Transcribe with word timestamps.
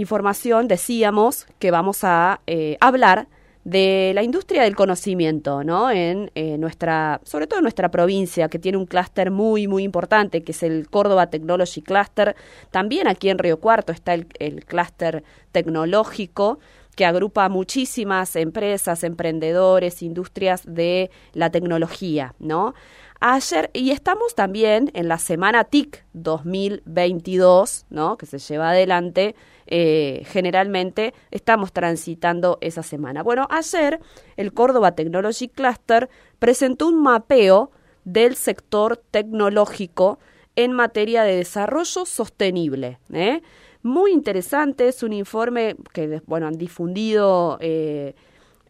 información 0.00 0.68
decíamos 0.68 1.46
que 1.58 1.70
vamos 1.70 2.04
a 2.04 2.40
eh, 2.46 2.76
hablar 2.80 3.28
de 3.64 4.12
la 4.14 4.22
industria 4.22 4.62
del 4.62 4.74
conocimiento, 4.74 5.62
¿no? 5.64 5.90
En 5.90 6.30
eh, 6.34 6.56
nuestra, 6.56 7.20
sobre 7.24 7.46
todo 7.46 7.58
en 7.58 7.64
nuestra 7.64 7.90
provincia, 7.90 8.48
que 8.48 8.58
tiene 8.58 8.78
un 8.78 8.86
clúster 8.86 9.30
muy, 9.30 9.68
muy 9.68 9.82
importante, 9.82 10.42
que 10.42 10.52
es 10.52 10.62
el 10.62 10.88
Córdoba 10.88 11.28
Technology 11.28 11.82
Cluster. 11.82 12.34
También 12.70 13.06
aquí 13.06 13.28
en 13.28 13.38
Río 13.38 13.60
Cuarto 13.60 13.92
está 13.92 14.14
el, 14.14 14.26
el 14.38 14.64
clúster 14.64 15.22
tecnológico 15.52 16.58
que 16.96 17.04
agrupa 17.04 17.48
muchísimas 17.48 18.34
empresas, 18.36 19.04
emprendedores, 19.04 20.02
industrias 20.02 20.62
de 20.66 21.10
la 21.32 21.50
tecnología, 21.50 22.34
¿no? 22.38 22.74
Ayer, 23.22 23.68
y 23.74 23.90
estamos 23.90 24.34
también 24.34 24.90
en 24.94 25.06
la 25.06 25.18
semana 25.18 25.64
TIC 25.64 26.06
2022, 26.14 27.84
¿no? 27.90 28.16
Que 28.16 28.24
se 28.24 28.38
lleva 28.38 28.70
adelante 28.70 29.34
eh, 29.66 30.22
generalmente 30.24 31.12
estamos 31.30 31.72
transitando 31.72 32.56
esa 32.62 32.82
semana. 32.82 33.22
Bueno, 33.22 33.46
ayer 33.50 34.00
el 34.38 34.54
Córdoba 34.54 34.96
Technology 34.96 35.48
Cluster 35.48 36.08
presentó 36.38 36.88
un 36.88 37.02
mapeo 37.02 37.70
del 38.04 38.36
sector 38.36 38.96
tecnológico 39.10 40.18
en 40.56 40.72
materia 40.72 41.22
de 41.22 41.36
desarrollo 41.36 42.06
sostenible. 42.06 42.98
¿eh? 43.12 43.42
Muy 43.82 44.12
interesante, 44.12 44.88
es 44.88 45.02
un 45.02 45.12
informe 45.12 45.76
que 45.92 46.22
bueno, 46.26 46.46
han 46.46 46.56
difundido 46.56 47.58
eh, 47.60 48.14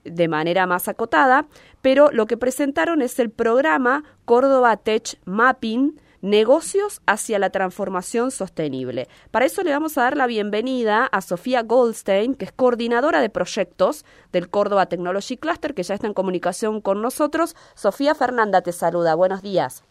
de 0.04 0.28
manera 0.28 0.66
más 0.66 0.88
acotada, 0.88 1.46
pero 1.82 2.10
lo 2.12 2.26
que 2.26 2.36
presentaron 2.36 3.02
es 3.02 3.18
el 3.18 3.30
programa 3.30 4.04
Córdoba 4.24 4.76
Tech 4.76 5.18
Mapping, 5.24 6.00
negocios 6.22 7.00
hacia 7.06 7.38
la 7.38 7.50
transformación 7.50 8.30
sostenible. 8.30 9.08
Para 9.30 9.46
eso 9.46 9.62
le 9.62 9.70
vamos 9.70 9.96
a 9.96 10.02
dar 10.02 10.16
la 10.16 10.26
bienvenida 10.26 11.06
a 11.06 11.20
Sofía 11.20 11.62
Goldstein, 11.62 12.34
que 12.34 12.44
es 12.44 12.52
coordinadora 12.52 13.20
de 13.20 13.30
proyectos 13.30 14.04
del 14.32 14.50
Córdoba 14.50 14.86
Technology 14.86 15.36
Cluster, 15.36 15.74
que 15.74 15.82
ya 15.82 15.94
está 15.94 16.06
en 16.06 16.14
comunicación 16.14 16.80
con 16.80 17.00
nosotros. 17.02 17.56
Sofía 17.74 18.14
Fernanda 18.14 18.60
te 18.60 18.72
saluda. 18.72 19.14
Buenos 19.14 19.42
días. 19.42 19.84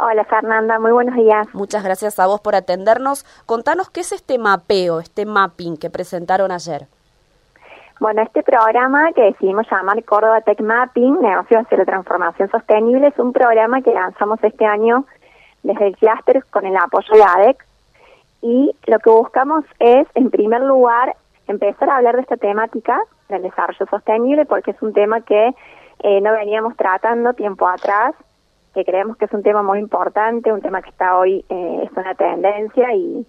Hola 0.00 0.24
Fernanda, 0.24 0.78
muy 0.78 0.92
buenos 0.92 1.16
días. 1.16 1.48
Muchas 1.52 1.82
gracias 1.82 2.20
a 2.20 2.26
vos 2.26 2.40
por 2.40 2.54
atendernos. 2.54 3.26
Contanos 3.46 3.90
qué 3.90 4.00
es 4.00 4.12
este 4.12 4.38
mapeo, 4.38 5.00
este 5.00 5.26
mapping 5.26 5.76
que 5.76 5.90
presentaron 5.90 6.52
ayer. 6.52 6.86
Bueno, 8.00 8.22
este 8.22 8.44
programa 8.44 9.12
que 9.12 9.22
decidimos 9.22 9.66
llamar 9.68 10.04
Córdoba 10.04 10.40
Tech 10.42 10.60
Mapping, 10.60 11.20
Negocios 11.20 11.64
hacia 11.64 11.78
la 11.78 11.84
Transformación 11.84 12.48
Sostenible, 12.48 13.08
es 13.08 13.18
un 13.18 13.32
programa 13.32 13.82
que 13.82 13.92
lanzamos 13.92 14.38
este 14.44 14.64
año 14.64 15.04
desde 15.64 15.88
el 15.88 15.96
clúster 15.96 16.44
con 16.48 16.64
el 16.64 16.76
apoyo 16.76 17.12
de 17.12 17.24
ADEC. 17.24 17.66
Y 18.40 18.76
lo 18.86 19.00
que 19.00 19.10
buscamos 19.10 19.64
es, 19.80 20.06
en 20.14 20.30
primer 20.30 20.60
lugar, 20.60 21.16
empezar 21.48 21.90
a 21.90 21.96
hablar 21.96 22.14
de 22.14 22.22
esta 22.22 22.36
temática 22.36 23.00
del 23.28 23.42
desarrollo 23.42 23.86
sostenible, 23.90 24.46
porque 24.46 24.70
es 24.70 24.80
un 24.80 24.92
tema 24.92 25.22
que 25.22 25.52
eh, 25.98 26.20
no 26.20 26.30
veníamos 26.30 26.76
tratando 26.76 27.32
tiempo 27.32 27.66
atrás, 27.66 28.14
que 28.74 28.84
creemos 28.84 29.16
que 29.16 29.24
es 29.24 29.32
un 29.32 29.42
tema 29.42 29.64
muy 29.64 29.80
importante, 29.80 30.52
un 30.52 30.62
tema 30.62 30.82
que 30.82 30.90
está 30.90 31.18
hoy, 31.18 31.44
eh, 31.48 31.80
es 31.82 31.90
una 31.96 32.14
tendencia 32.14 32.94
y, 32.94 33.26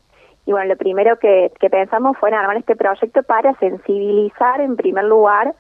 y 0.49 0.51
bueno, 0.51 0.69
lo 0.69 0.77
primero 0.77 1.19
que, 1.19 1.51
pensamos 1.69 2.17
fue 2.17 2.29
en 2.29 2.35
armar 2.35 2.57
este 2.57 2.75
proyecto 2.75 3.21
para 3.21 3.53
sensibilizar 3.59 4.59
en 4.61 4.75
primer 4.75 5.03
lugar 5.05 5.53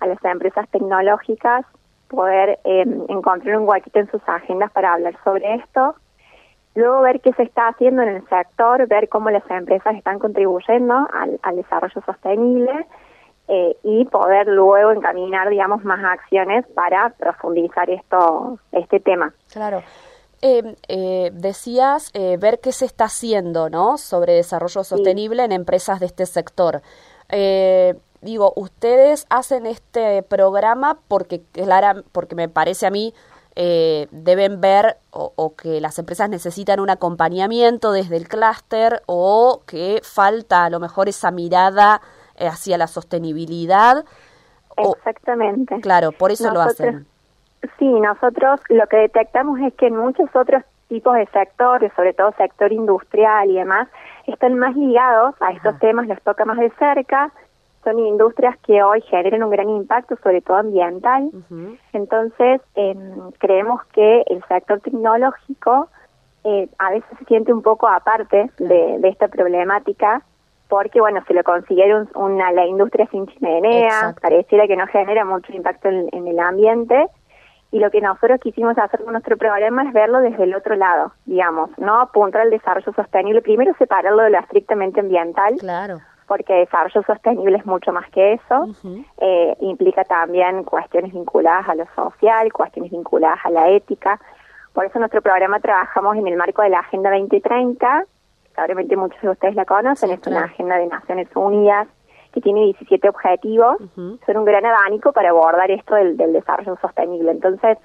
a 0.00 0.06
las 0.06 0.22
empresas 0.22 0.68
tecnológicas, 0.68 1.64
poder 2.08 2.58
eh, 2.64 2.84
encontrar 3.08 3.56
un 3.56 3.66
huequito 3.66 4.00
en 4.00 4.10
sus 4.10 4.20
agendas 4.26 4.70
para 4.72 4.92
hablar 4.92 5.16
sobre 5.24 5.54
esto 5.54 5.94
Luego 6.74 7.00
ver 7.00 7.20
qué 7.22 7.32
se 7.32 7.44
está 7.44 7.68
haciendo 7.68 8.02
en 8.02 8.16
el 8.16 8.28
sector, 8.28 8.86
ver 8.86 9.08
cómo 9.08 9.30
las 9.30 9.48
empresas 9.48 9.94
están 9.94 10.18
contribuyendo 10.18 11.08
al, 11.10 11.56
desarrollo 11.56 12.02
sostenible 12.04 12.86
eh, 13.48 13.76
y 13.82 14.04
poder 14.06 14.48
luego 14.48 14.90
encaminar, 14.90 15.48
digamos, 15.48 15.84
más 15.84 16.04
acciones 16.04 16.66
para 16.74 17.10
profundizar 17.10 17.88
esto, 17.88 18.58
este 18.72 19.00
tema. 19.00 19.32
Claro. 19.50 19.82
Eh, 20.46 20.76
eh, 20.88 21.30
decías 21.32 22.12
ver 22.12 22.60
qué 22.60 22.72
se 22.72 22.84
está 22.84 23.06
haciendo, 23.06 23.70
¿no? 23.70 23.96
Sobre 23.96 24.34
desarrollo 24.34 24.84
sostenible 24.84 25.42
en 25.42 25.52
empresas 25.52 26.00
de 26.00 26.06
este 26.06 26.26
sector. 26.26 26.82
digo, 28.20 28.52
ustedes 28.56 29.26
hacen 29.30 29.64
este 29.64 30.22
programa 30.22 30.98
porque, 31.08 31.42
clara, 31.52 32.02
porque 32.12 32.34
me 32.34 32.48
parece 32.48 32.86
a 32.86 32.90
mí 32.90 33.14
eh, 33.56 34.08
deben 34.10 34.60
ver 34.60 34.96
o, 35.12 35.54
que 35.54 35.80
las 35.80 35.96
empresas 36.00 36.28
necesitan 36.28 36.80
un 36.80 36.90
acompañamiento 36.90 37.92
desde 37.92 38.16
el 38.16 38.26
clúster 38.26 39.04
o 39.06 39.62
que 39.64 40.00
falta 40.02 40.64
a 40.64 40.70
lo 40.70 40.80
mejor 40.80 41.08
esa 41.08 41.30
mirada 41.30 42.00
eh, 42.34 42.48
hacia 42.48 42.76
la 42.78 42.88
sostenibilidad. 42.88 44.04
Exactamente. 44.76 45.80
claro, 45.80 46.10
por 46.10 46.32
eso 46.32 46.50
lo 46.50 46.62
hacen. 46.62 47.06
Sí, 47.78 47.88
nosotros 47.88 48.60
lo 48.68 48.86
que 48.86 48.96
detectamos 48.96 49.60
es 49.60 49.74
que 49.74 49.86
en 49.86 49.96
muchos 49.96 50.34
otros 50.34 50.62
tipos 50.88 51.14
de 51.14 51.26
sectores, 51.26 51.92
sobre 51.94 52.12
todo 52.12 52.32
sector 52.32 52.72
industrial 52.72 53.50
y 53.50 53.54
demás, 53.54 53.88
están 54.26 54.58
más 54.58 54.76
ligados 54.76 55.34
a 55.40 55.52
estos 55.52 55.78
temas, 55.78 56.06
los 56.06 56.20
toca 56.22 56.44
más 56.44 56.58
de 56.58 56.70
cerca, 56.78 57.32
son 57.84 57.98
industrias 57.98 58.56
que 58.60 58.82
hoy 58.82 59.02
generan 59.02 59.42
un 59.42 59.50
gran 59.50 59.68
impacto, 59.68 60.16
sobre 60.22 60.40
todo 60.40 60.56
ambiental. 60.56 61.30
Entonces, 61.92 62.62
em, 62.74 63.30
creemos 63.38 63.84
que 63.92 64.22
el 64.26 64.42
sector 64.48 64.80
tecnológico 64.80 65.88
eh, 66.44 66.68
a 66.78 66.90
veces 66.90 67.08
se 67.18 67.24
siente 67.26 67.52
un 67.52 67.62
poco 67.62 67.88
aparte 67.88 68.50
de, 68.58 69.00
esta 69.08 69.28
problemática, 69.28 70.22
porque, 70.68 71.00
bueno, 71.00 71.22
se 71.26 71.34
lo 71.34 71.42
consiguieron 71.44 72.08
una, 72.14 72.52
la 72.52 72.66
industria 72.66 73.06
sin 73.10 73.26
chimenea, 73.26 74.14
pareciera 74.20 74.66
que 74.66 74.76
no 74.76 74.86
genera 74.86 75.24
mucho 75.24 75.52
impacto 75.52 75.88
en, 75.88 76.08
en 76.12 76.26
el 76.26 76.38
ambiente. 76.38 77.06
Y 77.74 77.80
lo 77.80 77.90
que 77.90 78.00
nosotros 78.00 78.38
quisimos 78.40 78.78
hacer 78.78 79.02
con 79.02 79.14
nuestro 79.14 79.36
programa 79.36 79.82
es 79.82 79.92
verlo 79.92 80.20
desde 80.20 80.44
el 80.44 80.54
otro 80.54 80.76
lado, 80.76 81.12
digamos, 81.26 81.76
no 81.76 82.00
apuntar 82.00 82.42
al 82.42 82.50
desarrollo 82.50 82.92
sostenible, 82.92 83.42
primero 83.42 83.74
separarlo 83.76 84.22
de 84.22 84.30
lo 84.30 84.38
estrictamente 84.38 85.00
ambiental. 85.00 85.56
Claro 85.58 86.00
porque 86.28 86.54
desarrollo 86.54 87.02
sostenible 87.02 87.58
es 87.58 87.66
mucho 87.66 87.92
más 87.92 88.08
que 88.10 88.34
eso. 88.34 88.68
eh, 89.18 89.56
implica 89.60 90.04
también 90.04 90.62
cuestiones 90.62 91.12
vinculadas 91.12 91.68
a 91.68 91.74
lo 91.74 91.84
social, 91.96 92.50
cuestiones 92.52 92.92
vinculadas 92.92 93.40
a 93.44 93.50
la 93.50 93.68
ética. 93.68 94.20
Por 94.72 94.86
eso 94.86 95.00
nuestro 95.00 95.20
programa 95.20 95.58
trabajamos 95.58 96.16
en 96.16 96.28
el 96.28 96.36
marco 96.36 96.62
de 96.62 96.70
la 96.70 96.78
Agenda 96.78 97.10
2030. 97.10 98.04
Probablemente 98.54 98.96
muchos 98.96 99.20
de 99.20 99.30
ustedes 99.30 99.54
la 99.56 99.64
conocen. 99.64 100.12
es 100.12 100.26
una 100.26 100.44
agenda 100.44 100.78
de 100.78 100.86
Naciones 100.86 101.28
Unidas 101.34 101.88
que 102.34 102.40
tiene 102.40 102.64
17 102.64 103.08
objetivos. 103.08 103.76
Son 103.94 104.36
un 104.36 104.44
gran 104.44 104.66
abanico 104.66 105.12
para 105.12 105.30
abordar 105.30 105.70
esto 105.70 105.94
del, 105.94 106.16
del 106.16 106.32
desarrollo 106.32 106.76
sostenible. 106.82 107.30
Entonces, 107.30 107.78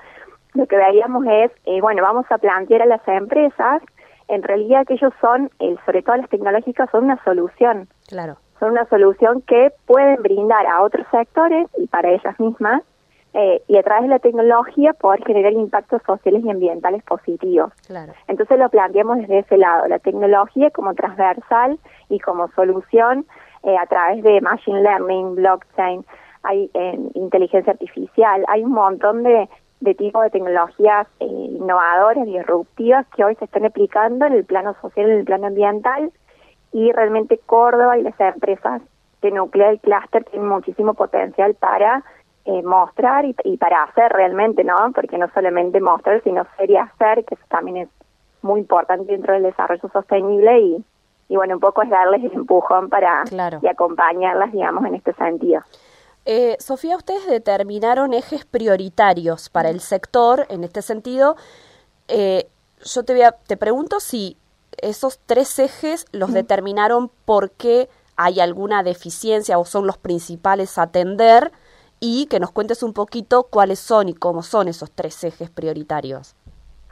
lo 0.55 0.65
que 0.65 0.75
veíamos 0.75 1.23
es, 1.27 1.51
eh, 1.65 1.79
bueno, 1.81 2.01
vamos 2.01 2.25
a 2.31 2.39
plantear 2.39 2.81
a 2.81 2.87
las 2.87 3.07
empresas 3.07 3.83
en 4.27 4.43
realidad 4.43 4.85
que 4.87 4.95
ellos 4.95 5.13
son, 5.21 5.49
sobre 5.85 6.01
todo 6.01 6.15
las 6.15 6.29
tecnológicas, 6.29 6.89
son 6.91 7.05
una 7.05 7.23
solución. 7.23 7.87
Claro. 8.07 8.37
Son 8.59 8.71
una 8.71 8.85
solución 8.85 9.41
que 9.41 9.71
pueden 9.85 10.21
brindar 10.21 10.65
a 10.67 10.81
otros 10.81 11.05
sectores 11.11 11.67
y 11.77 11.87
para 11.87 12.09
ellas 12.09 12.39
mismas, 12.39 12.83
eh, 13.33 13.61
y 13.67 13.77
a 13.77 13.83
través 13.83 14.03
de 14.03 14.09
la 14.09 14.19
tecnología 14.19 14.93
poder 14.93 15.23
generar 15.25 15.53
impactos 15.53 16.01
sociales 16.03 16.43
y 16.43 16.49
ambientales 16.49 17.03
positivos. 17.03 17.71
Claro. 17.87 18.13
Entonces 18.27 18.57
lo 18.57 18.69
planteamos 18.69 19.17
desde 19.19 19.39
ese 19.39 19.57
lado, 19.57 19.87
la 19.87 19.99
tecnología 19.99 20.71
como 20.71 20.93
transversal 20.95 21.79
y 22.09 22.19
como 22.19 22.49
solución 22.49 23.25
eh, 23.63 23.77
a 23.77 23.85
través 23.85 24.23
de 24.23 24.41
machine 24.41 24.81
learning, 24.81 25.35
blockchain, 25.35 26.05
hay 26.43 26.71
inteligencia 27.15 27.73
artificial, 27.73 28.45
hay 28.47 28.63
un 28.63 28.71
montón 28.71 29.23
de 29.23 29.49
de 29.79 29.95
tipo 29.95 30.21
de 30.21 30.29
tecnologías 30.29 31.07
eh, 31.19 31.25
innovadoras, 31.25 32.25
disruptivas 32.25 33.05
que 33.15 33.23
hoy 33.23 33.35
se 33.35 33.45
están 33.45 33.65
aplicando 33.65 34.25
en 34.25 34.33
el 34.33 34.45
plano 34.45 34.75
social, 34.81 35.09
en 35.09 35.19
el 35.19 35.25
plano 35.25 35.47
ambiental 35.47 36.11
y 36.71 36.91
realmente 36.91 37.39
Córdoba 37.45 37.97
y 37.97 38.03
las 38.03 38.19
empresas 38.19 38.81
de 39.21 39.31
núcleo 39.31 39.71
y 39.73 39.79
clúster 39.79 40.23
tienen 40.25 40.49
muchísimo 40.49 40.93
potencial 40.93 41.55
para 41.55 42.03
eh, 42.45 42.61
mostrar 42.63 43.25
y, 43.25 43.57
para 43.57 43.83
hacer 43.83 44.11
realmente, 44.11 44.63
¿no? 44.63 44.75
Porque 44.93 45.17
no 45.17 45.29
solamente 45.33 45.79
mostrar, 45.81 46.21
sino 46.23 46.45
ser 46.57 46.71
y 46.71 46.77
hacer, 46.77 47.25
que 47.25 47.35
eso 47.35 47.43
también 47.49 47.77
es 47.77 47.89
muy 48.41 48.61
importante 48.61 49.11
dentro 49.11 49.33
del 49.33 49.43
desarrollo 49.43 49.89
sostenible 49.91 50.59
y, 50.59 50.85
y 51.29 51.35
bueno, 51.35 51.53
un 51.53 51.59
poco 51.59 51.83
es 51.83 51.89
darles 51.89 52.23
el 52.23 52.33
empujón 52.33 52.89
para 52.89 53.23
y 53.61 53.67
acompañarlas, 53.67 54.51
digamos, 54.51 54.83
en 54.85 54.95
este 54.95 55.13
sentido. 55.13 55.61
Eh, 56.25 56.57
Sofía, 56.59 56.97
ustedes 56.97 57.25
determinaron 57.27 58.13
ejes 58.13 58.45
prioritarios 58.45 59.49
para 59.49 59.69
el 59.69 59.79
sector 59.79 60.47
en 60.49 60.63
este 60.63 60.81
sentido. 60.81 61.37
Eh, 62.07 62.49
yo 62.83 63.03
te, 63.03 63.13
voy 63.13 63.21
a, 63.21 63.31
te 63.31 63.57
pregunto 63.57 63.99
si 63.99 64.37
esos 64.81 65.19
tres 65.25 65.59
ejes 65.59 66.07
los 66.11 66.33
determinaron 66.33 67.11
porque 67.25 67.89
hay 68.15 68.39
alguna 68.39 68.81
deficiencia 68.83 69.59
o 69.59 69.65
son 69.65 69.85
los 69.85 69.97
principales 69.97 70.77
a 70.77 70.83
atender 70.83 71.51
y 71.99 72.25
que 72.25 72.39
nos 72.39 72.51
cuentes 72.51 72.81
un 72.81 72.93
poquito 72.93 73.43
cuáles 73.43 73.79
son 73.79 74.09
y 74.09 74.13
cómo 74.13 74.41
son 74.41 74.67
esos 74.67 74.91
tres 74.91 75.23
ejes 75.23 75.49
prioritarios. 75.49 76.35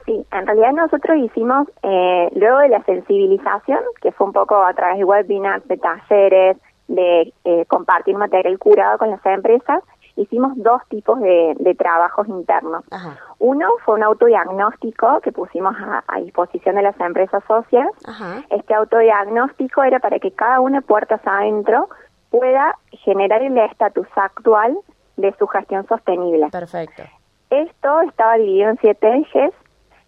Sí, 0.08 0.26
en 0.32 0.46
realidad 0.46 0.72
nosotros 0.72 1.18
hicimos, 1.18 1.68
eh, 1.82 2.30
luego 2.34 2.60
de 2.60 2.70
la 2.70 2.82
sensibilización, 2.84 3.80
que 4.00 4.10
fue 4.12 4.26
un 4.26 4.32
poco 4.32 4.56
a 4.56 4.72
través 4.72 4.96
de 4.96 5.04
webinars, 5.04 5.68
de 5.68 5.76
talleres, 5.76 6.56
de 6.86 7.34
eh, 7.44 7.66
compartir 7.66 8.16
material 8.16 8.58
curado 8.58 8.96
con 8.96 9.10
las 9.10 9.20
empresas, 9.26 9.82
hicimos 10.16 10.52
dos 10.56 10.80
tipos 10.88 11.20
de, 11.20 11.74
trabajos 11.78 12.26
internos. 12.26 12.84
Uno 13.38 13.68
fue 13.84 13.96
un 13.96 14.02
autodiagnóstico 14.02 15.20
que 15.20 15.30
pusimos 15.30 15.76
a, 15.76 16.20
disposición 16.20 16.76
de 16.76 16.82
las 16.82 16.98
empresas 16.98 17.44
socias. 17.46 17.86
Este 18.48 18.72
autodiagnóstico 18.72 19.82
era 19.82 19.98
para 19.98 20.18
que 20.20 20.30
cada 20.30 20.60
una 20.60 20.80
puertas 20.80 21.20
adentro 21.26 21.90
pueda 22.30 22.78
generar 23.04 23.42
el 23.42 23.58
estatus 23.58 24.08
actual 24.16 24.78
de 25.18 25.34
su 25.38 25.46
gestión 25.48 25.86
sostenible. 25.86 26.48
Perfecto. 26.48 27.02
Esto 27.50 28.00
estaba 28.00 28.38
dividido 28.38 28.70
en 28.70 28.78
siete 28.78 29.18
ejes. 29.18 29.52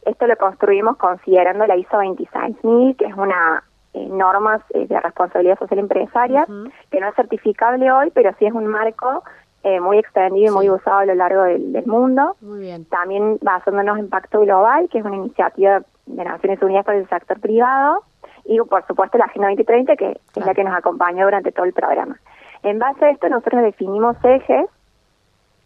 Esto 0.05 0.27
lo 0.27 0.37
construimos 0.37 0.97
considerando 0.97 1.67
la 1.67 1.77
ISO 1.77 1.99
26000, 1.99 2.97
que 2.97 3.07
es 3.07 3.15
una 3.15 3.63
eh, 3.93 4.07
norma 4.09 4.65
eh, 4.71 4.87
de 4.87 5.01
responsabilidad 5.01 5.59
social 5.59 5.81
empresaria, 5.81 6.47
que 6.91 7.01
no 7.01 7.09
es 7.09 7.15
certificable 7.15 7.91
hoy, 7.91 8.11
pero 8.15 8.31
sí 8.39 8.47
es 8.47 8.53
un 8.53 8.67
marco 8.67 9.25
eh, 9.63 9.79
muy 9.81 9.99
extendido 9.99 10.53
y 10.53 10.55
muy 10.55 10.71
usado 10.71 10.99
a 10.99 11.05
lo 11.05 11.15
largo 11.15 11.43
del, 11.43 11.85
mundo. 11.87 12.37
Muy 12.41 12.61
bien. 12.61 12.85
También 12.87 13.39
basándonos 13.43 13.99
en 13.99 14.09
Pacto 14.09 14.41
Global, 14.41 14.89
que 14.91 14.99
es 14.99 15.05
una 15.05 15.17
iniciativa 15.17 15.83
de 16.07 16.25
Naciones 16.25 16.63
Unidas 16.63 16.85
para 16.85 16.99
el 16.99 17.09
sector 17.09 17.41
privado, 17.41 18.03
y 18.45 18.59
por 18.61 18.87
supuesto 18.87 19.19
la 19.19 19.27
Agenda 19.27 19.49
2030, 19.49 19.97
que 19.97 20.21
es 20.35 20.47
la 20.47 20.55
que 20.55 20.65
nos 20.65 20.75
acompañó 20.75 21.25
durante 21.25 21.53
todo 21.53 21.67
el 21.67 21.73
programa. 21.73 22.19
En 22.63 22.79
base 22.79 23.05
a 23.05 23.11
esto, 23.11 23.29
nosotros 23.29 23.63
definimos 23.63 24.17
ejes 24.23 24.67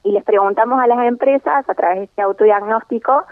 y 0.02 0.12
les 0.12 0.24
preguntamos 0.24 0.80
a 0.80 0.86
las 0.86 1.06
empresas 1.06 1.68
a 1.68 1.74
través 1.74 1.98
de 1.98 2.04
este 2.04 2.22
autodiagnóstico 2.22 3.24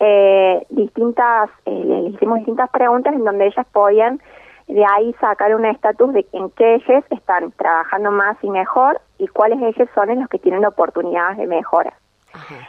eh, 0.00 0.66
distintas, 0.70 1.50
eh, 1.64 1.82
les 1.84 2.14
hicimos 2.14 2.38
distintas 2.38 2.70
preguntas 2.70 3.14
en 3.14 3.24
donde 3.24 3.46
ellas 3.46 3.66
podían 3.72 4.20
de 4.68 4.84
ahí 4.84 5.14
sacar 5.20 5.54
un 5.54 5.64
estatus 5.64 6.12
de 6.12 6.26
en 6.32 6.50
qué 6.50 6.76
ejes 6.76 7.04
están 7.10 7.52
trabajando 7.52 8.10
más 8.10 8.36
y 8.42 8.50
mejor 8.50 9.00
y 9.18 9.28
cuáles 9.28 9.62
ejes 9.62 9.88
son 9.94 10.10
en 10.10 10.20
los 10.20 10.28
que 10.28 10.38
tienen 10.38 10.64
oportunidades 10.64 11.38
de 11.38 11.46
mejora. 11.46 11.94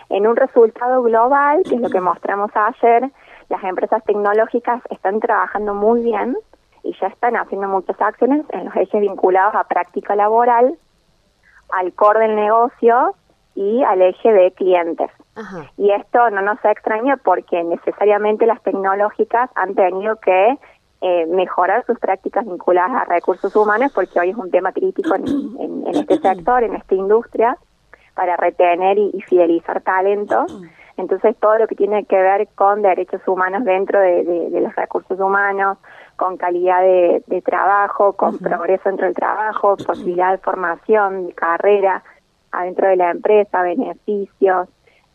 En 0.10 0.28
un 0.28 0.36
resultado 0.36 1.02
global, 1.04 1.64
que 1.68 1.76
es 1.76 1.82
lo 1.82 1.90
que 1.90 2.00
mostramos 2.12 2.52
ayer, 2.54 3.10
las 3.50 3.64
empresas 3.64 4.04
tecnológicas 4.06 4.82
están 4.90 5.20
trabajando 5.20 5.74
muy 5.74 6.02
bien 6.02 6.38
y 6.84 6.96
ya 7.00 7.08
están 7.08 7.36
haciendo 7.36 7.68
muchas 7.68 8.00
acciones 8.00 8.46
en 8.52 8.66
los 8.66 8.76
ejes 8.76 9.02
vinculados 9.02 9.56
a 9.56 9.64
práctica 9.66 10.16
laboral, 10.16 10.78
al 11.70 11.94
core 11.94 12.28
del 12.28 12.36
negocio 12.36 13.16
y 13.56 13.84
al 13.84 14.02
eje 14.02 14.32
de 14.32 14.52
clientes. 14.52 15.10
Y 15.78 15.92
esto 15.92 16.30
no 16.32 16.42
nos 16.42 16.64
extraña 16.66 17.18
porque 17.18 17.64
necesariamente 17.64 18.46
las 18.46 18.62
tecnológicas 18.64 19.50
han 19.56 19.76
tenido 19.76 20.16
que 20.18 20.58
eh, 21.02 21.26
mejorar 21.28 21.86
sus 21.86 22.00
prácticas 22.00 22.46
vinculadas 22.46 22.92
a 22.92 23.06
recursos 23.06 23.56
humanos 23.56 23.92
porque 23.94 24.20
hoy 24.20 24.32
es 24.32 24.36
un 24.36 24.50
tema 24.50 24.72
crítico 24.72 25.14
en, 25.16 25.84
este 25.88 26.18
sector, 26.22 26.64
en 26.64 26.74
esta 26.74 26.96
industria, 26.96 27.56
para 28.16 28.36
retener 28.36 28.98
y, 28.98 29.22
fidelizar 29.22 29.82
talentos. 29.82 30.60
Entonces 30.98 31.36
todo 31.40 31.60
lo 31.60 31.68
que 31.68 31.76
tiene 31.76 32.06
que 32.06 32.20
ver 32.20 32.48
con 32.56 32.82
derechos 32.82 33.22
humanos 33.28 33.64
dentro 33.64 34.00
de, 34.00 34.50
los 34.60 34.76
recursos 34.76 35.20
humanos, 35.20 35.78
con 36.16 36.38
calidad 36.38 36.82
de, 36.82 37.44
trabajo, 37.46 38.14
con 38.14 38.40
progreso 38.40 38.90
dentro 38.90 39.06
del 39.06 39.14
trabajo, 39.14 39.78
posibilidad 39.78 40.32
de 40.32 40.40
formación, 40.40 41.28
de 41.28 41.34
carrera 41.34 42.04
adentro 42.52 42.88
de 42.88 42.96
la 42.96 43.12
empresa, 43.12 43.62
beneficios, 43.62 44.68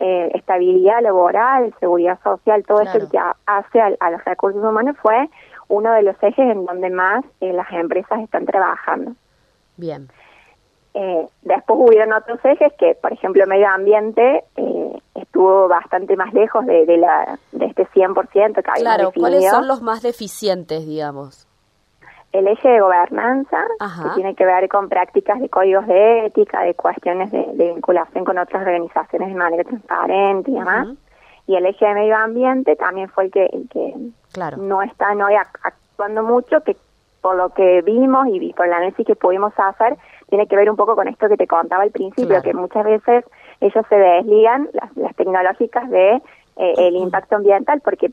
eh, 0.04 0.32
estabilidad 0.34 1.00
laboral, 1.00 1.72
seguridad 1.78 2.18
social, 2.24 2.64
todo 2.66 2.80
eso 2.80 3.08
que 3.08 3.18
hace 3.46 3.80
a, 3.80 4.10
los 4.10 4.24
recursos 4.24 4.60
humanos 4.60 4.96
fue 5.00 5.28
uno 5.68 5.92
de 5.92 6.02
los 6.02 6.16
ejes 6.20 6.50
en 6.50 6.66
donde 6.66 6.90
más 6.90 7.24
eh, 7.40 7.52
las 7.52 7.70
empresas 7.70 8.18
están 8.20 8.44
trabajando. 8.44 9.12
Bien. 9.76 10.08
Eh, 10.94 11.28
después 11.42 11.78
hubieron 11.80 12.12
otros 12.14 12.40
ejes 12.44 12.72
que, 12.80 12.96
por 13.00 13.12
ejemplo, 13.12 13.46
medio 13.46 13.68
ambiente 13.68 14.42
eh, 14.56 14.98
estuvo 15.14 15.68
bastante 15.68 16.16
más 16.16 16.34
lejos 16.34 16.66
de, 16.66 16.84
de, 16.84 16.96
la, 16.96 17.38
de 17.52 17.66
este 17.66 17.86
100% 17.86 18.54
que 18.54 18.70
había 18.70 18.82
Claro, 18.82 19.12
¿cuáles 19.16 19.48
son 19.48 19.68
los 19.68 19.82
más 19.82 20.02
deficientes, 20.02 20.84
digamos? 20.84 21.46
El 22.32 22.48
eje 22.48 22.68
de 22.68 22.80
gobernanza, 22.80 23.66
que 24.02 24.08
tiene 24.14 24.34
que 24.34 24.46
ver 24.46 24.68
con 24.68 24.88
prácticas 24.88 25.38
de 25.40 25.48
códigos 25.50 25.86
de 25.86 26.26
ética, 26.26 26.62
de 26.62 26.74
cuestiones 26.74 27.30
de, 27.30 27.44
vinculación 27.54 28.24
con 28.24 28.38
otras 28.38 28.62
organizaciones 28.62 29.28
de 29.28 29.34
manera 29.34 29.64
transparente 29.64 30.50
y 30.50 30.54
demás. 30.54 30.88
Y 31.46 31.56
el 31.56 31.66
eje 31.66 31.84
de 31.84 31.94
medio 31.94 32.16
ambiente 32.16 32.74
también 32.76 33.08
fue 33.10 33.24
el 33.24 33.30
que, 33.30 33.46
el 33.46 33.68
que 33.68 33.94
claro. 34.32 34.56
no 34.56 34.80
están 34.80 35.20
hoy 35.20 35.34
actuando 35.34 36.22
mucho, 36.22 36.62
que 36.62 36.76
por 37.20 37.36
lo 37.36 37.50
que 37.50 37.82
vimos 37.82 38.26
y 38.28 38.52
por 38.52 38.66
el 38.66 38.72
análisis 38.72 39.06
que 39.06 39.14
pudimos 39.14 39.52
hacer, 39.56 39.96
tiene 40.28 40.46
que 40.46 40.56
ver 40.56 40.68
un 40.68 40.76
poco 40.76 40.96
con 40.96 41.08
esto 41.08 41.28
que 41.28 41.36
te 41.36 41.46
contaba 41.46 41.84
al 41.84 41.90
principio, 41.90 42.42
que 42.42 42.54
muchas 42.54 42.84
veces 42.84 43.24
ellos 43.60 43.84
se 43.88 43.96
desligan, 43.96 44.68
las, 44.72 45.14
tecnológicas, 45.16 45.88
de 45.90 46.14
eh, 46.56 46.74
el 46.78 46.96
impacto 46.96 47.36
ambiental, 47.36 47.80
porque 47.82 48.10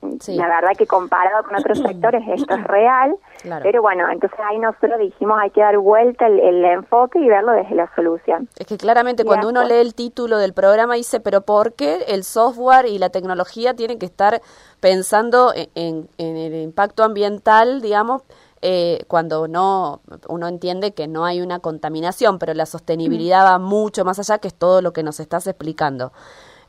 la 0.00 0.46
verdad 0.46 0.70
que 0.76 0.86
comparado 0.86 1.44
con 1.44 1.56
otros 1.56 1.78
sectores 1.86 2.22
esto 2.28 2.54
es 2.54 2.64
real, 2.64 3.16
pero 3.62 3.82
bueno, 3.82 4.08
entonces 4.10 4.38
ahí 4.48 4.58
nosotros 4.58 4.98
dijimos 4.98 5.38
hay 5.40 5.50
que 5.50 5.60
dar 5.60 5.76
vuelta 5.78 6.26
el, 6.26 6.64
enfoque 6.64 7.18
y 7.18 7.28
verlo 7.28 7.52
desde 7.52 7.74
la 7.74 7.90
solución. 7.94 8.48
Es 8.56 8.66
que 8.66 8.76
claramente 8.76 9.24
cuando 9.24 9.48
uno 9.48 9.64
lee 9.64 9.76
el 9.76 9.94
título 9.94 10.38
del 10.38 10.52
programa 10.52 10.94
dice, 10.94 11.20
pero 11.20 11.42
¿por 11.42 11.74
qué 11.74 12.04
el 12.08 12.24
software 12.24 12.86
y 12.86 12.98
la 12.98 13.10
tecnología 13.10 13.74
tienen 13.74 13.98
que 13.98 14.06
estar 14.06 14.40
pensando 14.80 15.52
en, 15.54 16.08
el 16.18 16.54
impacto 16.54 17.02
ambiental, 17.02 17.80
digamos, 17.80 18.22
eh, 18.60 19.04
cuando 19.06 19.46
no 19.46 20.00
uno 20.28 20.48
entiende 20.48 20.92
que 20.92 21.06
no 21.06 21.24
hay 21.24 21.40
una 21.40 21.60
contaminación, 21.60 22.38
pero 22.38 22.54
la 22.54 22.66
sostenibilidad 22.66 23.44
va 23.44 23.58
mucho 23.58 24.04
más 24.04 24.18
allá, 24.18 24.38
que 24.38 24.48
es 24.48 24.54
todo 24.54 24.82
lo 24.82 24.92
que 24.92 25.02
nos 25.02 25.20
estás 25.20 25.46
explicando. 25.46 26.12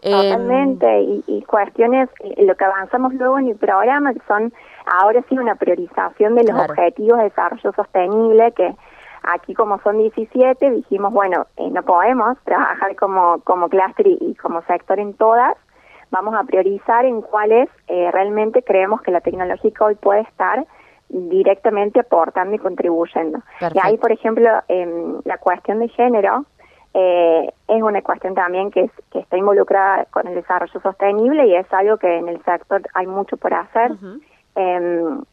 Totalmente, 0.02 1.02
y, 1.28 1.44
cuestiones, 1.44 2.10
eh, 2.20 2.46
lo 2.46 2.56
que 2.56 2.64
avanzamos 2.64 3.14
luego 3.14 3.40
en 3.40 3.50
el 3.50 3.56
programa, 3.58 4.14
que 4.14 4.22
son 4.28 4.54
ahora 4.86 5.24
sí 5.28 5.38
una 5.38 5.56
priorización 5.56 6.36
de 6.36 6.46
los 6.46 6.58
objetivos 6.58 7.18
de 7.18 7.26
desarrollo 7.26 7.72
sostenible, 7.74 8.52
que 8.54 8.76
aquí 9.24 9.54
como 9.54 9.80
son 9.82 9.98
17, 9.98 10.72
dijimos, 10.72 11.12
bueno, 11.12 11.48
eh, 11.58 11.70
no 11.70 11.84
podemos 11.84 12.38
trabajar 12.46 12.96
como, 12.96 13.42
como 13.44 13.68
clúster 13.68 14.08
y, 14.08 14.36
como 14.42 14.62
sector 14.64 15.00
en 15.00 15.14
todas, 15.16 15.58
vamos 16.12 16.34
a 16.36 16.44
priorizar 16.44 17.06
en 17.06 17.22
cuáles 17.22 17.70
eh, 17.88 18.10
realmente 18.12 18.64
creemos 18.64 19.02
que 19.02 19.12
la 19.12 19.22
tecnológica 19.22 19.86
hoy 19.86 19.96
puede 19.96 20.22
estar 20.22 20.66
directamente 21.10 22.00
aportando 22.00 22.56
y 22.56 22.60
contribuyendo. 22.60 23.40
Y 23.74 23.80
ahí, 23.82 23.98
por 23.98 24.12
ejemplo, 24.12 24.48
en 24.68 25.18
la 25.26 25.38
cuestión 25.40 25.80
de 25.80 25.90
género, 25.90 26.46
eh, 26.94 27.54
es 27.68 27.82
una 27.82 28.02
cuestión 28.02 28.34
también 28.34 28.72
que, 28.72 28.90
que 29.12 29.20
está 29.20 29.38
involucrada 29.38 30.06
con 30.06 30.28
el 30.28 30.36
desarrollo 30.36 30.80
sostenible 30.82 31.48
y 31.48 31.56
es 31.56 31.72
algo 31.72 31.98
que 31.98 32.18
en 32.18 32.30
el 32.30 32.44
sector 32.44 32.82
hay 32.94 33.08
mucho 33.08 33.38
por 33.38 33.54
hacer. 33.54 33.92
en, 34.56 35.26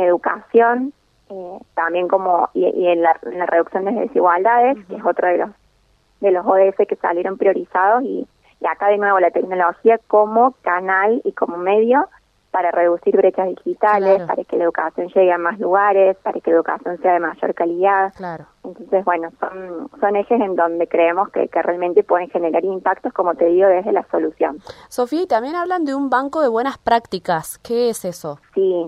educación, 0.00 0.92
eh, 1.30 1.58
también 1.74 2.08
como 2.08 2.48
y, 2.54 2.86
en, 2.88 3.02
la, 3.02 3.12
reducción 3.46 3.84
de 3.84 3.92
desigualdades, 3.92 4.78
que 4.86 4.96
es 4.96 5.04
otro 5.04 5.28
de 5.28 5.38
los 5.38 5.50
de 6.20 6.30
los 6.30 6.46
ODS 6.46 6.86
que 6.88 6.96
salieron 6.96 7.36
priorizados 7.36 8.02
y, 8.02 8.26
y 8.60 8.66
acá 8.66 8.88
de 8.88 8.96
nuevo 8.96 9.20
la 9.20 9.30
tecnología 9.30 9.98
como 10.06 10.52
canal 10.62 11.20
y 11.24 11.32
como 11.32 11.58
medio 11.58 12.08
para 12.54 12.70
reducir 12.70 13.16
brechas 13.16 13.48
digitales, 13.48 14.22
para 14.28 14.44
que 14.44 14.56
la 14.56 14.62
educación 14.62 15.08
llegue 15.08 15.32
a 15.32 15.38
más 15.38 15.58
lugares, 15.58 16.16
para 16.18 16.38
que 16.38 16.52
la 16.52 16.58
educación 16.58 16.96
sea 17.02 17.14
de 17.14 17.18
mayor 17.18 17.52
calidad. 17.52 18.14
Claro. 18.14 18.46
Entonces, 18.62 19.04
bueno, 19.04 19.32
son, 19.40 19.90
son 19.98 20.14
ejes 20.14 20.40
en 20.40 20.54
donde 20.54 20.86
creemos 20.86 21.30
que, 21.30 21.48
que 21.48 21.62
realmente 21.62 22.04
pueden 22.04 22.30
generar 22.30 22.64
impactos, 22.64 23.12
como 23.12 23.34
te 23.34 23.46
digo, 23.46 23.66
desde 23.66 23.90
la 23.90 24.04
solución. 24.04 24.58
Sofía, 24.88 25.22
y 25.22 25.26
también 25.26 25.56
hablan 25.56 25.84
de 25.84 25.96
un 25.96 26.10
banco 26.10 26.42
de 26.42 26.48
buenas 26.48 26.78
prácticas. 26.78 27.58
¿Qué 27.58 27.90
es 27.90 28.04
eso? 28.04 28.38
Sí, 28.54 28.86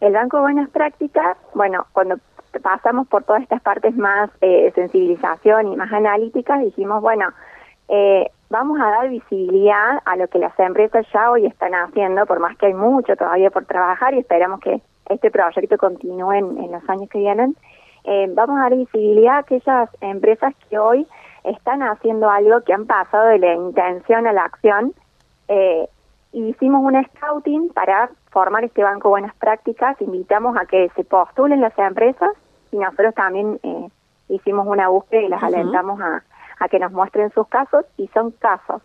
el 0.00 0.14
banco 0.14 0.38
de 0.38 0.44
buenas 0.44 0.70
prácticas, 0.70 1.36
bueno, 1.52 1.84
cuando 1.92 2.16
pasamos 2.62 3.06
por 3.08 3.24
todas 3.24 3.42
estas 3.42 3.60
partes 3.60 3.94
más 3.94 4.30
eh, 4.40 4.72
sensibilización 4.74 5.70
y 5.70 5.76
más 5.76 5.92
analíticas, 5.92 6.62
dijimos, 6.62 7.02
bueno, 7.02 7.28
eh, 7.88 8.30
vamos 8.50 8.80
a 8.80 8.90
dar 8.90 9.08
visibilidad 9.08 10.00
a 10.04 10.16
lo 10.16 10.28
que 10.28 10.38
las 10.38 10.58
empresas 10.58 11.06
ya 11.12 11.30
hoy 11.30 11.46
están 11.46 11.74
haciendo, 11.74 12.26
por 12.26 12.40
más 12.40 12.56
que 12.56 12.66
hay 12.66 12.74
mucho 12.74 13.16
todavía 13.16 13.50
por 13.50 13.64
trabajar 13.66 14.14
y 14.14 14.18
esperamos 14.18 14.60
que 14.60 14.80
este 15.08 15.30
proyecto 15.30 15.76
continúe 15.78 16.32
en, 16.32 16.72
los 16.72 16.88
años 16.88 17.08
que 17.10 17.18
vienen. 17.18 17.56
Eh, 18.04 18.30
vamos 18.34 18.58
a 18.58 18.64
dar 18.64 18.76
visibilidad 18.76 19.36
a 19.36 19.38
aquellas 19.38 19.90
empresas 20.00 20.54
que 20.68 20.78
hoy 20.78 21.06
están 21.44 21.82
haciendo 21.82 22.30
algo 22.30 22.60
que 22.62 22.72
han 22.72 22.86
pasado 22.86 23.26
de 23.28 23.38
la 23.38 23.54
intención 23.54 24.26
a 24.26 24.32
la 24.32 24.44
acción. 24.44 24.92
Eh, 25.48 25.88
hicimos 26.32 26.82
un 26.84 27.04
scouting 27.04 27.70
para 27.70 28.10
formar 28.30 28.64
este 28.64 28.82
banco 28.82 29.08
buenas 29.08 29.34
prácticas. 29.36 30.00
Invitamos 30.00 30.56
a 30.56 30.66
que 30.66 30.88
se 30.94 31.04
postulen 31.04 31.60
las 31.60 31.76
empresas 31.78 32.30
y 32.72 32.78
nosotros 32.78 33.14
también 33.14 33.58
eh, 33.62 33.88
hicimos 34.28 34.66
una 34.66 34.88
búsqueda 34.88 35.22
y 35.22 35.28
las 35.28 35.42
alentamos 35.42 36.00
a, 36.00 36.22
a 36.58 36.68
que 36.68 36.78
nos 36.78 36.92
muestren 36.92 37.30
sus 37.30 37.46
casos 37.48 37.84
y 37.96 38.08
son 38.08 38.30
casos 38.32 38.82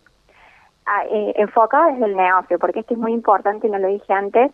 ah, 0.86 1.04
eh, 1.10 1.34
enfocado 1.36 1.92
desde 1.92 2.06
el 2.06 2.16
negocio, 2.16 2.58
porque 2.58 2.80
esto 2.80 2.94
es 2.94 3.00
muy 3.00 3.12
importante, 3.12 3.68
no 3.68 3.78
lo 3.78 3.88
dije 3.88 4.12
antes, 4.12 4.52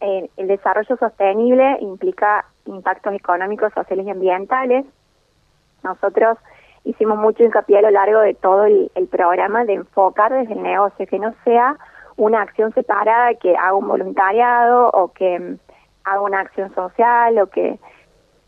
eh, 0.00 0.28
el 0.36 0.46
desarrollo 0.46 0.96
sostenible 0.96 1.78
implica 1.80 2.44
impactos 2.66 3.14
económicos, 3.14 3.72
sociales 3.72 4.06
y 4.06 4.10
ambientales. 4.10 4.84
Nosotros 5.82 6.36
hicimos 6.84 7.18
mucho 7.18 7.42
hincapié 7.42 7.78
a 7.78 7.82
lo 7.82 7.90
largo 7.90 8.20
de 8.20 8.34
todo 8.34 8.64
el, 8.64 8.90
programa 9.10 9.64
de 9.64 9.74
enfocar 9.74 10.32
desde 10.32 10.52
el 10.52 10.62
negocio, 10.62 11.06
que 11.06 11.18
no 11.18 11.34
sea 11.44 11.76
una 12.16 12.42
acción 12.42 12.72
separada 12.72 13.34
que 13.34 13.56
haga 13.56 13.74
un 13.74 13.88
voluntariado 13.88 14.90
o 14.90 15.12
que 15.12 15.38
mm, 15.38 15.58
haga 16.04 16.20
una 16.20 16.40
acción 16.40 16.74
social 16.74 17.38
o 17.38 17.46
que 17.48 17.78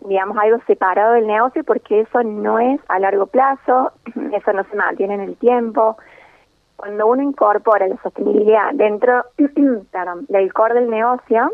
digamos 0.00 0.36
algo 0.38 0.58
separado 0.66 1.14
del 1.14 1.26
negocio 1.26 1.64
porque 1.64 2.00
eso 2.00 2.22
no 2.22 2.58
es 2.58 2.80
a 2.88 2.98
largo 2.98 3.26
plazo, 3.26 3.92
eso 4.32 4.52
no 4.52 4.64
se 4.64 4.76
mantiene 4.76 5.14
en 5.14 5.20
el 5.22 5.36
tiempo. 5.36 5.96
Cuando 6.76 7.06
uno 7.08 7.22
incorpora 7.22 7.88
la 7.88 8.00
sostenibilidad 8.02 8.72
dentro 8.74 9.24
del 10.28 10.52
core 10.52 10.74
del 10.74 10.90
negocio, 10.90 11.50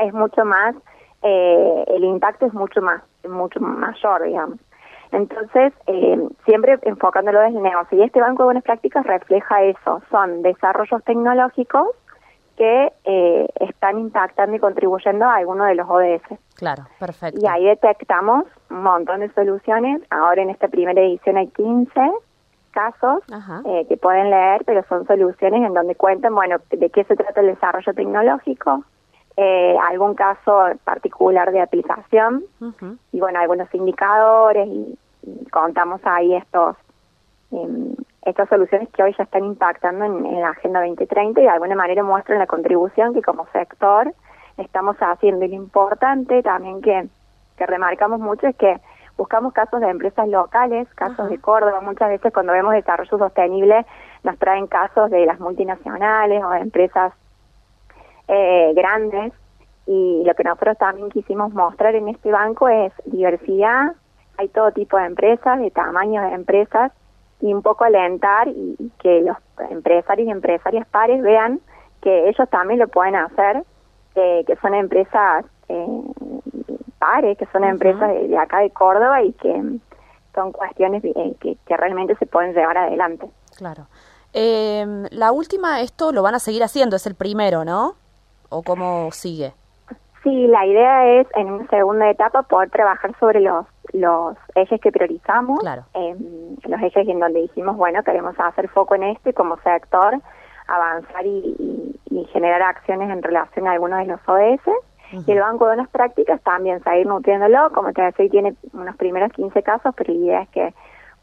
es 0.00 0.12
mucho 0.12 0.44
más, 0.44 0.74
eh, 1.22 1.84
el 1.88 2.04
impacto 2.04 2.46
es 2.46 2.54
mucho 2.54 2.82
más, 2.82 3.02
mucho 3.28 3.60
mayor, 3.60 4.22
digamos. 4.22 4.58
Entonces, 5.10 5.72
eh, 5.86 6.18
siempre 6.44 6.78
enfocándolo 6.82 7.40
desde 7.40 7.56
el 7.56 7.62
negocio. 7.62 7.98
Y 7.98 8.02
este 8.02 8.20
Banco 8.20 8.42
de 8.42 8.48
Buenas 8.48 8.64
Prácticas 8.64 9.06
refleja 9.06 9.62
eso. 9.62 10.02
Son 10.10 10.42
desarrollos 10.42 11.02
tecnológicos 11.04 11.88
que 12.56 12.92
eh, 13.04 13.48
están 13.60 13.98
impactando 13.98 14.56
y 14.56 14.58
contribuyendo 14.58 15.24
a 15.24 15.36
alguno 15.36 15.64
de 15.64 15.76
los 15.76 15.88
ODS. 15.88 16.38
Claro, 16.58 16.84
perfecto. 16.98 17.40
Y 17.40 17.46
ahí 17.46 17.64
detectamos 17.66 18.44
un 18.68 18.82
montón 18.82 19.20
de 19.20 19.32
soluciones. 19.32 20.02
Ahora 20.10 20.42
en 20.42 20.50
esta 20.50 20.66
primera 20.66 21.00
edición 21.00 21.36
hay 21.36 21.46
15 21.48 21.92
casos 22.72 23.22
eh, 23.64 23.86
que 23.88 23.96
pueden 23.96 24.30
leer, 24.30 24.64
pero 24.66 24.84
son 24.88 25.06
soluciones 25.06 25.64
en 25.64 25.72
donde 25.72 25.94
cuentan, 25.94 26.34
bueno, 26.34 26.56
de 26.70 26.90
qué 26.90 27.04
se 27.04 27.14
trata 27.14 27.40
el 27.40 27.46
desarrollo 27.48 27.94
tecnológico, 27.94 28.84
eh, 29.36 29.76
algún 29.88 30.14
caso 30.14 30.64
particular 30.82 31.52
de 31.52 31.60
aplicación 31.60 32.42
y 33.12 33.20
bueno, 33.20 33.38
algunos 33.38 33.72
indicadores 33.72 34.68
y, 34.68 34.98
contamos 35.50 36.00
ahí 36.04 36.34
estos 36.34 36.76
em, 37.52 37.94
estas 38.22 38.48
soluciones 38.48 38.88
que 38.90 39.02
hoy 39.02 39.14
ya 39.16 39.24
están 39.24 39.44
impactando 39.44 40.04
en, 40.04 40.40
la 40.40 40.50
Agenda 40.50 40.80
2030 40.80 41.40
y 41.40 41.44
de 41.44 41.50
alguna 41.50 41.74
manera 41.74 42.02
muestran 42.02 42.38
la 42.38 42.46
contribución 42.46 43.14
que 43.14 43.22
como 43.22 43.46
sector 43.52 44.12
estamos 44.58 44.96
haciendo. 44.98 45.44
Y 45.44 45.48
lo 45.48 45.54
importante 45.54 46.42
también 46.42 46.82
que, 46.82 47.08
que 47.56 47.66
remarcamos 47.66 48.20
mucho 48.20 48.46
es 48.46 48.56
que 48.56 48.78
buscamos 49.16 49.52
casos 49.52 49.80
de 49.80 49.88
empresas 49.88 50.28
locales, 50.28 50.88
casos 50.94 51.28
de 51.28 51.38
Córdoba. 51.38 51.80
Muchas 51.80 52.08
veces 52.08 52.32
cuando 52.32 52.52
vemos 52.52 52.72
desarrollo 52.72 53.18
sostenible 53.18 53.86
nos 54.22 54.38
traen 54.38 54.66
casos 54.66 55.10
de 55.10 55.26
las 55.26 55.40
multinacionales 55.40 56.42
o 56.44 56.50
de 56.50 56.60
empresas 56.60 57.12
eh, 58.28 58.72
grandes 58.74 59.32
y 59.86 60.22
lo 60.24 60.34
que 60.34 60.44
nosotros 60.44 60.76
también 60.76 61.08
quisimos 61.08 61.52
mostrar 61.54 61.94
en 61.94 62.08
este 62.08 62.30
banco 62.30 62.68
es 62.68 62.92
diversidad, 63.06 63.94
hay 64.36 64.48
todo 64.48 64.70
tipo 64.70 64.98
de 64.98 65.06
empresas, 65.06 65.58
de 65.58 65.70
tamaños 65.70 66.24
de 66.28 66.34
empresas 66.34 66.92
y 67.40 67.54
un 67.54 67.62
poco 67.62 67.84
alentar 67.84 68.48
y, 68.48 68.92
que 69.00 69.22
los 69.22 69.36
empresarios 69.70 70.28
y 70.28 70.30
empresarias 70.30 70.86
pares 70.88 71.22
vean 71.22 71.60
que 72.02 72.28
ellos 72.28 72.48
también 72.50 72.80
lo 72.80 72.88
pueden 72.88 73.16
hacer, 73.16 73.64
que 74.46 74.56
son 74.56 74.74
empresas 74.74 75.44
eh, 75.68 76.02
pares, 76.98 77.38
que 77.38 77.46
son 77.46 77.64
empresas 77.64 78.08
de, 78.08 78.36
acá 78.36 78.58
de 78.60 78.70
Córdoba 78.70 79.22
y 79.22 79.32
que 79.34 79.78
son 80.34 80.52
cuestiones 80.52 81.04
eh, 81.04 81.34
que, 81.40 81.56
que 81.66 81.76
realmente 81.76 82.16
se 82.16 82.26
pueden 82.26 82.54
llevar 82.54 82.76
adelante. 82.78 83.28
Claro. 83.56 83.86
Eh, 84.32 84.84
la 85.10 85.32
última, 85.32 85.80
esto 85.80 86.12
lo 86.12 86.22
van 86.22 86.34
a 86.34 86.38
seguir 86.38 86.62
haciendo, 86.62 86.96
es 86.96 87.06
el 87.06 87.14
primero, 87.14 87.64
¿no? 87.64 87.94
¿O 88.50 88.62
cómo 88.62 89.10
sigue? 89.12 89.54
Sí, 90.22 90.46
la 90.48 90.66
idea 90.66 91.20
es 91.20 91.26
en 91.34 91.50
una 91.50 91.66
segunda 91.68 92.10
etapa 92.10 92.42
poder 92.42 92.70
trabajar 92.70 93.14
sobre 93.18 93.40
los 93.40 93.66
los 93.92 94.36
ejes 94.54 94.80
que 94.80 94.92
priorizamos, 94.92 95.60
claro. 95.60 95.84
Em, 95.94 96.56
los 96.66 96.80
ejes 96.82 97.08
en 97.08 97.20
donde 97.20 97.42
dijimos, 97.42 97.76
bueno, 97.76 98.02
queremos 98.02 98.34
hacer 98.38 98.68
foco 98.68 98.94
en 98.94 99.04
este 99.04 99.32
como 99.32 99.56
sector, 99.58 100.20
avanzar 100.68 101.26
y, 101.26 101.96
generar 102.32 102.60
acciones 102.62 103.10
en 103.10 103.22
relación 103.22 103.66
a 103.66 103.72
algunos 103.72 104.00
de 104.00 104.06
los 104.06 104.20
ODS. 104.28 104.62
Y 105.26 105.32
el 105.32 105.40
Banco 105.40 105.64
de 105.64 105.76
Buenas 105.76 105.88
Prácticas 105.88 106.42
también 106.42 106.82
seguir 106.84 107.06
nutriéndolo, 107.06 107.70
como 107.72 107.92
te 107.92 108.02
decía, 108.02 108.28
tiene 108.28 108.54
unos 108.74 108.94
primeros 108.96 109.32
15 109.32 109.62
casos, 109.62 109.94
pero 109.96 110.12
la 110.12 110.18
idea 110.18 110.42
es 110.42 110.48
que 110.50 110.74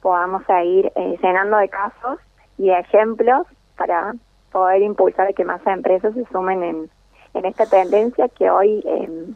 podamos 0.01 0.43
seguir 0.45 0.91
eh, 0.95 1.17
llenando 1.21 1.57
de 1.57 1.69
casos 1.69 2.19
y 2.57 2.67
de 2.67 2.79
ejemplos 2.79 3.45
para 3.77 4.15
poder 4.51 4.81
impulsar 4.81 5.33
que 5.35 5.45
más 5.45 5.61
empresas 5.67 6.13
se 6.15 6.25
sumen 6.31 6.63
en, 6.63 6.89
en 7.35 7.45
esta 7.45 7.67
tendencia 7.67 8.27
que 8.29 8.49
hoy 8.49 8.81
eh, 8.85 9.27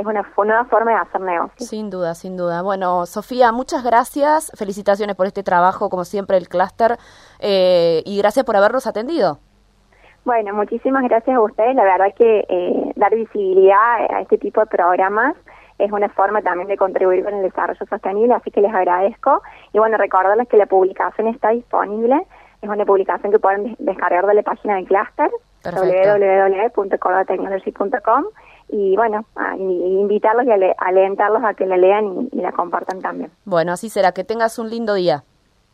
es 0.00 0.06
una 0.06 0.24
nueva 0.44 0.64
forma 0.64 0.92
de 0.92 0.96
hacer 0.96 1.20
negocio. 1.20 1.66
Sin 1.66 1.90
duda, 1.90 2.14
sin 2.14 2.36
duda. 2.36 2.62
Bueno, 2.62 3.06
Sofía, 3.06 3.52
muchas 3.52 3.84
gracias. 3.84 4.50
Felicitaciones 4.56 5.14
por 5.14 5.26
este 5.26 5.42
trabajo, 5.42 5.90
como 5.90 6.04
siempre, 6.04 6.36
el 6.36 6.48
clúster, 6.48 6.96
eh, 7.38 8.02
y 8.06 8.18
gracias 8.18 8.44
por 8.44 8.56
habernos 8.56 8.86
atendido. 8.86 9.38
Bueno, 10.24 10.54
muchísimas 10.54 11.02
gracias 11.04 11.36
a 11.36 11.40
ustedes. 11.40 11.74
La 11.74 11.84
verdad 11.84 12.14
que 12.16 12.46
eh, 12.48 12.92
dar 12.96 13.14
visibilidad 13.14 14.10
a 14.10 14.20
este 14.20 14.38
tipo 14.38 14.60
de 14.60 14.66
programas 14.66 15.36
es 15.78 15.90
una 15.92 16.08
forma 16.10 16.42
también 16.42 16.68
de 16.68 16.76
contribuir 16.76 17.24
con 17.24 17.34
el 17.34 17.42
desarrollo 17.42 17.86
sostenible, 17.86 18.34
así 18.34 18.50
que 18.50 18.60
les 18.60 18.72
agradezco. 18.72 19.42
Y 19.72 19.78
bueno, 19.78 19.96
recordarles 19.96 20.48
que 20.48 20.58
la 20.58 20.66
publicación 20.66 21.28
está 21.28 21.50
disponible. 21.50 22.26
Es 22.60 22.68
una 22.68 22.84
publicación 22.84 23.32
que 23.32 23.38
pueden 23.38 23.76
descargar 23.78 24.26
de 24.26 24.34
la 24.34 24.42
página 24.42 24.76
del 24.76 24.86
clúster 24.86 25.30
www.cordatechnology.com 25.64 28.24
y 28.72 28.96
bueno, 28.96 29.24
invitarlos 29.58 30.46
y 30.46 30.50
alentarlos 30.78 31.42
a 31.44 31.54
que 31.54 31.66
la 31.66 31.76
lean 31.76 32.28
y, 32.32 32.40
la 32.40 32.52
compartan 32.52 33.00
también. 33.00 33.30
Bueno, 33.44 33.72
así 33.72 33.88
será. 33.88 34.12
Que 34.12 34.22
tengas 34.22 34.58
un 34.58 34.70
lindo 34.70 34.94
día. 34.94 35.24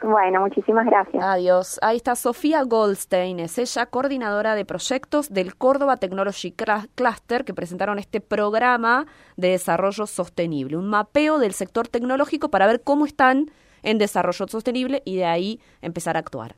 Bueno, 0.02 0.40
muchísimas 0.40 0.86
gracias. 0.86 1.22
Adiós. 1.22 1.78
Ahí 1.82 1.96
está 1.96 2.14
Sofía 2.16 2.62
Goldstein, 2.62 3.40
es 3.40 3.58
ella 3.58 3.86
coordinadora 3.86 4.54
de 4.54 4.66
proyectos 4.66 5.32
del 5.32 5.56
Córdoba 5.56 5.96
Technology 5.96 6.52
Cluster 6.52 7.44
que 7.44 7.54
presentaron 7.54 7.98
este 7.98 8.20
programa 8.20 9.06
de 9.36 9.48
desarrollo 9.48 10.06
sostenible, 10.06 10.76
un 10.76 10.88
mapeo 10.88 11.38
del 11.38 11.52
sector 11.52 11.88
tecnológico 11.88 12.50
para 12.50 12.66
ver 12.66 12.82
cómo 12.82 13.06
están 13.06 13.50
en 13.82 13.98
desarrollo 13.98 14.46
sostenible 14.48 15.02
y 15.04 15.16
de 15.16 15.24
ahí 15.24 15.60
empezar 15.80 16.16
a 16.16 16.20
actuar. 16.20 16.54